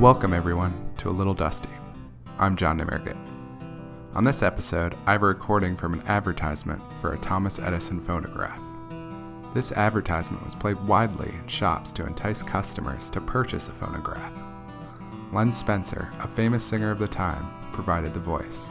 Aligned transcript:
Welcome, 0.00 0.34
everyone, 0.34 0.92
to 0.98 1.08
A 1.08 1.10
Little 1.10 1.32
Dusty. 1.32 1.70
I'm 2.38 2.54
John 2.54 2.78
Demergit. 2.78 3.16
On 4.14 4.24
this 4.24 4.42
episode, 4.42 4.94
I 5.06 5.12
have 5.12 5.22
a 5.22 5.26
recording 5.26 5.74
from 5.74 5.94
an 5.94 6.02
advertisement 6.02 6.82
for 7.00 7.14
a 7.14 7.18
Thomas 7.18 7.58
Edison 7.58 8.02
phonograph. 8.02 8.60
This 9.54 9.72
advertisement 9.72 10.44
was 10.44 10.54
played 10.54 10.78
widely 10.86 11.30
in 11.30 11.48
shops 11.48 11.94
to 11.94 12.06
entice 12.06 12.42
customers 12.42 13.08
to 13.08 13.22
purchase 13.22 13.68
a 13.68 13.72
phonograph. 13.72 14.34
Len 15.32 15.50
Spencer, 15.50 16.12
a 16.20 16.28
famous 16.28 16.62
singer 16.62 16.90
of 16.90 16.98
the 16.98 17.08
time, 17.08 17.46
provided 17.72 18.12
the 18.12 18.20
voice. 18.20 18.70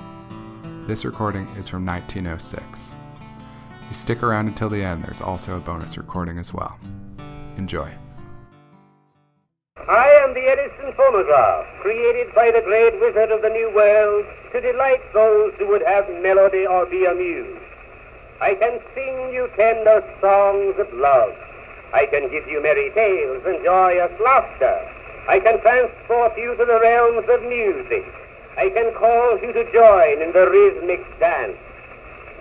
This 0.86 1.06
recording 1.06 1.48
is 1.58 1.68
from 1.68 1.84
1906. 1.88 2.96
If 3.82 3.88
you 3.88 3.94
stick 3.96 4.22
around 4.22 4.48
until 4.48 4.70
the 4.70 4.84
end, 4.84 5.02
there's 5.02 5.22
also 5.22 5.58
a 5.58 5.60
bonus 5.60 5.98
recording 5.98 6.38
as 6.38 6.54
well. 6.54 6.80
Enjoy. 7.58 7.92
I 9.88 10.10
am 10.24 10.34
the 10.34 10.48
Edison 10.48 10.94
phonograph, 10.94 11.68
created 11.80 12.34
by 12.34 12.50
the 12.50 12.62
great 12.62 13.00
wizard 13.00 13.30
of 13.30 13.44
the 13.44 13.50
New 13.50 13.70
World 13.76 14.26
to 14.52 14.60
delight 14.60 15.02
those 15.14 15.54
who 15.60 15.68
would 15.68 15.84
have 15.84 16.10
melody 16.24 16.66
or 16.66 16.88
be 16.88 17.06
amused. 17.06 17.62
I 18.42 18.56
can 18.56 18.80
sing 18.96 19.32
you 19.32 19.48
tender 19.56 20.04
songs 20.20 20.80
of 20.80 20.92
love. 20.92 21.36
I 21.94 22.08
can 22.08 22.32
give 22.32 22.48
you 22.48 22.64
merry 22.64 22.90
tales 22.96 23.46
and 23.46 23.64
joyous 23.64 24.20
laughter. 24.20 24.92
I 25.30 25.40
can 25.40 25.62
transport 25.62 26.36
you 26.36 26.56
to 26.58 26.66
the 26.66 26.80
realms 26.80 27.30
of 27.30 27.44
music. 27.44 28.06
I 28.58 28.70
can 28.70 28.92
cause 28.96 29.40
you 29.44 29.54
to 29.54 29.72
join 29.72 30.20
in 30.20 30.34
the 30.34 30.50
rhythmic 30.50 31.06
dance. 31.20 31.58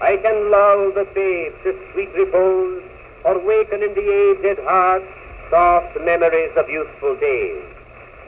I 0.00 0.16
can 0.16 0.50
lull 0.50 0.92
the 0.92 1.04
babe 1.14 1.52
to 1.64 1.78
sweet 1.92 2.12
repose, 2.14 2.82
or 3.22 3.38
waken 3.38 3.82
in 3.82 3.92
the 3.92 4.08
aged 4.08 4.64
heart 4.64 5.04
soft 5.54 5.94
memories 6.00 6.50
of 6.56 6.68
youthful 6.68 7.14
days. 7.14 7.62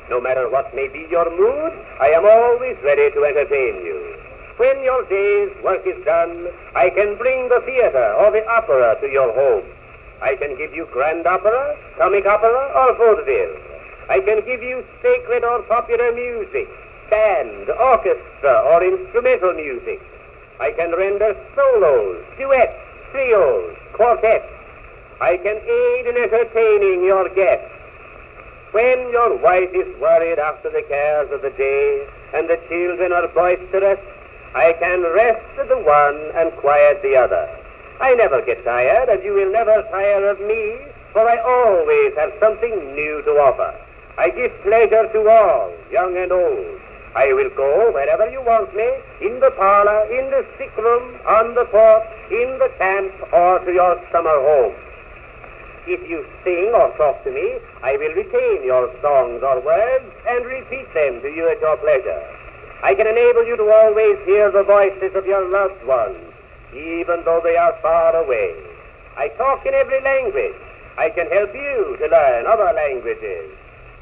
No 0.09 0.21
matter 0.21 0.49
what 0.49 0.73
may 0.77 0.87
be 0.87 1.09
your 1.11 1.29
mood, 1.37 1.73
I 1.99 2.11
am 2.11 2.25
always 2.25 2.77
ready 2.85 3.11
to 3.11 3.25
entertain 3.25 3.85
you. 3.85 3.99
When 4.59 4.81
your 4.85 5.03
day's 5.07 5.51
work 5.65 5.85
is 5.85 5.99
done, 6.05 6.47
I 6.77 6.89
can 6.89 7.17
bring 7.19 7.49
the 7.49 7.61
theater 7.67 8.15
or 8.15 8.31
the 8.31 8.47
opera 8.47 8.97
to 9.01 9.09
your 9.09 9.33
home. 9.33 9.67
I 10.23 10.37
can 10.37 10.57
give 10.57 10.73
you 10.73 10.87
grand 10.93 11.27
opera, 11.27 11.77
comic 11.99 12.27
opera, 12.27 12.71
or 12.77 12.95
vaudeville. 12.95 13.57
I 14.09 14.21
can 14.21 14.45
give 14.47 14.63
you 14.63 14.85
sacred 15.03 15.43
or 15.43 15.63
popular 15.63 16.13
music, 16.13 16.69
band, 17.11 17.69
orchestra, 17.71 18.55
or 18.71 18.85
instrumental 18.85 19.53
music. 19.55 20.01
I 20.61 20.71
can 20.71 20.95
render 20.95 21.35
solos, 21.57 22.25
duets, 22.39 22.79
trios, 23.11 23.77
quartets. 23.95 24.47
I 25.21 25.39
can 25.39 25.57
aid 25.57 26.07
in 26.07 26.17
entertaining 26.19 27.03
your 27.03 27.29
guests. 27.31 27.73
When 28.73 29.09
your 29.11 29.37
wife 29.37 29.73
is 29.73 29.99
worried 29.99 30.39
after 30.39 30.69
the 30.69 30.83
cares 30.83 31.31
of 31.31 31.41
the 31.41 31.51
day 31.51 32.07
and 32.35 32.47
the 32.47 32.61
children 32.69 33.13
are 33.13 33.27
boisterous, 33.29 34.01
I 34.55 34.75
can 34.75 35.03
rest 35.03 35.45
the 35.57 35.79
one 35.79 36.21
and 36.35 36.53
quiet 36.59 37.01
the 37.01 37.17
other. 37.17 37.49
I 37.99 38.15
never 38.15 38.43
get 38.43 38.63
tired, 38.65 39.09
and 39.09 39.25
you 39.25 39.33
will 39.33 39.51
never 39.51 39.83
tire 39.91 40.29
of 40.29 40.39
me, 40.41 40.81
for 41.13 41.27
I 41.27 41.39
always 41.39 42.15
have 42.17 42.35
something 42.39 42.95
new 42.95 43.23
to 43.23 43.31
offer. 43.41 43.75
I 44.19 44.29
give 44.29 44.53
pleasure 44.63 45.09
to 45.13 45.29
all, 45.31 45.73
young 45.91 46.15
and 46.19 46.31
old. 46.31 46.81
I 47.15 47.33
will 47.33 47.49
go 47.51 47.91
wherever 47.91 48.29
you 48.31 48.43
want 48.43 48.77
me, 48.77 48.87
in 49.23 49.41
the 49.41 49.51
parlor, 49.53 50.05
in 50.13 50.29
the 50.31 50.45
sick 50.59 50.77
room, 50.77 51.19
on 51.27 51.55
the 51.55 51.65
porch, 51.65 52.05
in 52.31 52.59
the 52.59 52.71
camp, 52.77 53.15
or 53.33 53.61
to 53.61 53.73
your 53.73 53.99
summer 54.13 54.29
home. 54.29 54.75
If 55.87 56.03
you 56.11 56.27
sing 56.43 56.75
or 56.75 56.91
talk 56.97 57.23
to 57.23 57.31
me, 57.31 57.59
I 57.81 57.97
will 57.97 58.13
retain 58.15 58.65
your 58.65 58.91
songs 59.01 59.43
or 59.43 59.61
words 59.61 60.05
and 60.29 60.45
repeat 60.45 60.93
them 60.93 61.21
to 61.23 61.31
you 61.31 61.49
at 61.49 61.61
your 61.61 61.77
pleasure. 61.77 62.23
I 62.83 62.95
can 62.97 63.07
enable 63.07 63.47
you 63.47 63.57
to 63.57 63.71
always 63.71 64.19
hear 64.27 64.51
the 64.51 64.65
voices 64.65 65.15
of 65.15 65.27
your 65.27 65.49
loved 65.49 65.85
ones, 65.87 66.19
even 66.75 67.23
though 67.25 67.41
they 67.43 67.57
are 67.57 67.73
far 67.81 68.17
away. 68.17 68.55
I 69.17 69.29
talk 69.29 69.65
in 69.65 69.75
every 69.75 70.03
language. 70.03 70.59
I 70.99 71.09
can 71.11 71.31
help 71.31 71.55
you 71.55 71.97
to 72.01 72.09
learn 72.09 72.47
other 72.47 72.73
languages. 72.73 73.49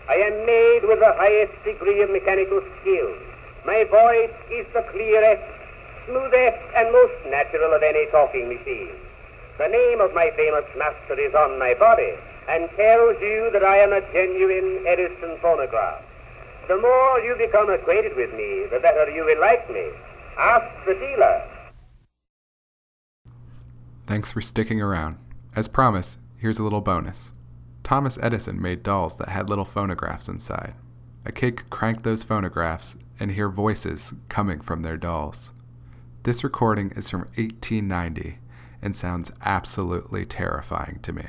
I 0.08 0.16
am 0.16 0.46
made 0.46 0.88
with 0.88 1.00
the 1.00 1.12
highest 1.12 1.52
degree 1.64 2.00
of 2.00 2.10
mechanical 2.10 2.62
skill. 2.80 3.12
My 3.66 3.84
voice 3.84 4.32
is 4.50 4.66
the 4.72 4.82
clearest, 4.88 5.44
smoothest, 6.06 6.64
and 6.76 6.92
most 6.92 7.14
natural 7.28 7.74
of 7.74 7.82
any 7.82 8.06
talking 8.10 8.48
machine. 8.48 9.03
The 9.56 9.68
name 9.68 10.00
of 10.00 10.12
my 10.14 10.32
famous 10.34 10.64
master 10.76 11.14
is 11.14 11.32
on 11.32 11.60
my 11.60 11.74
body 11.74 12.14
and 12.48 12.68
tells 12.70 13.20
you 13.20 13.50
that 13.52 13.64
I 13.64 13.78
am 13.78 13.92
a 13.92 14.00
genuine 14.12 14.84
Edison 14.84 15.38
phonograph. 15.40 16.02
The 16.66 16.76
more 16.76 17.20
you 17.20 17.36
become 17.36 17.70
acquainted 17.70 18.16
with 18.16 18.34
me, 18.34 18.66
the 18.66 18.80
better 18.80 19.08
you 19.10 19.24
will 19.24 19.40
like 19.40 19.70
me. 19.70 19.90
Ask 20.36 20.66
the 20.86 20.94
dealer. 20.94 21.42
Thanks 24.08 24.32
for 24.32 24.40
sticking 24.40 24.80
around. 24.80 25.18
As 25.54 25.68
promised, 25.68 26.18
here's 26.36 26.58
a 26.58 26.64
little 26.64 26.80
bonus. 26.80 27.32
Thomas 27.84 28.18
Edison 28.20 28.60
made 28.60 28.82
dolls 28.82 29.16
that 29.18 29.28
had 29.28 29.48
little 29.48 29.64
phonographs 29.64 30.28
inside. 30.28 30.74
A 31.24 31.30
kid 31.30 31.58
could 31.58 31.70
crank 31.70 32.02
those 32.02 32.24
phonographs 32.24 32.96
and 33.20 33.30
hear 33.30 33.48
voices 33.48 34.14
coming 34.28 34.60
from 34.60 34.82
their 34.82 34.96
dolls. 34.96 35.52
This 36.24 36.42
recording 36.42 36.90
is 36.96 37.08
from 37.08 37.20
1890 37.36 38.38
and 38.84 38.94
sounds 38.94 39.32
absolutely 39.40 40.26
terrifying 40.26 41.00
to 41.02 41.12
me. 41.12 41.24